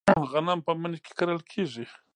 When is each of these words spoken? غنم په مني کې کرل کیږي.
غنم 0.29 0.59
په 0.65 0.71
مني 0.81 0.99
کې 1.05 1.11
کرل 1.17 1.39
کیږي. 1.51 1.85